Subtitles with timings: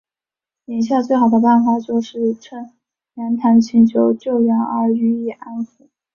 [0.65, 2.73] 眼下最好的办法就是趁
[3.13, 5.89] 袁谭请求救援而予以安抚。